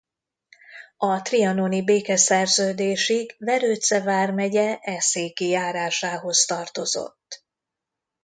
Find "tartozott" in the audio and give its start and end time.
6.45-7.45